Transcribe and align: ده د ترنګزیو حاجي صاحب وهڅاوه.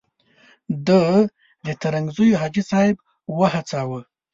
ده 0.87 1.01
د 1.65 1.67
ترنګزیو 1.81 2.39
حاجي 2.41 2.63
صاحب 2.71 2.95
وهڅاوه. 3.39 4.01